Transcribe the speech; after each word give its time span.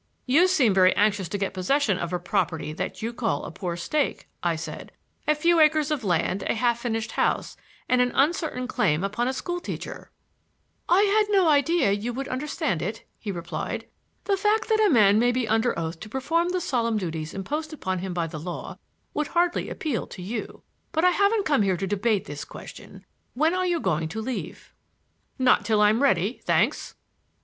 "You 0.25 0.47
seem 0.47 0.73
very 0.73 0.95
anxious 0.95 1.29
to 1.29 1.37
get 1.37 1.53
possession 1.53 1.99
of 1.99 2.11
a 2.11 2.17
property 2.17 2.73
that 2.73 3.03
you 3.03 3.13
call 3.13 3.45
a 3.45 3.51
poor 3.51 3.77
stake," 3.77 4.27
I 4.41 4.55
said. 4.55 4.91
"A 5.27 5.35
few 5.35 5.59
acres 5.59 5.91
of 5.91 6.03
land, 6.03 6.41
a 6.47 6.55
half 6.55 6.79
finished 6.79 7.11
house 7.11 7.55
and 7.87 8.01
an 8.01 8.11
uncertain 8.15 8.67
claim 8.67 9.03
upon 9.03 9.27
a 9.27 9.31
school 9.33 9.59
teacher!" 9.59 10.09
"I 10.89 11.03
had 11.03 11.27
no 11.31 11.47
idea 11.47 11.91
you 11.91 12.13
would 12.13 12.27
understand 12.29 12.81
it," 12.81 13.05
he 13.19 13.31
replied. 13.31 13.85
"The 14.23 14.37
fact 14.37 14.69
that 14.69 14.83
a 14.83 14.89
man 14.89 15.19
may 15.19 15.31
be 15.31 15.47
under 15.47 15.77
oath 15.77 15.99
to 15.99 16.09
perform 16.09 16.49
the 16.49 16.61
solemn 16.61 16.97
duties 16.97 17.35
imposed 17.35 17.71
upon 17.71 17.99
him 17.99 18.11
by 18.11 18.25
the 18.25 18.39
law 18.39 18.79
would 19.13 19.27
hardly 19.27 19.69
appeal 19.69 20.07
to 20.07 20.21
you. 20.23 20.63
But 20.91 21.05
I 21.05 21.11
haven't 21.11 21.45
come 21.45 21.61
here 21.61 21.77
to 21.77 21.85
debate 21.85 22.25
this 22.25 22.43
question. 22.43 23.05
When 23.35 23.53
are 23.53 23.67
you 23.67 23.79
going 23.79 24.07
to 24.09 24.19
leave?" 24.23 24.73
"Not 25.37 25.63
till 25.63 25.79
I'm 25.79 26.01
ready,—thanks!" 26.01 26.95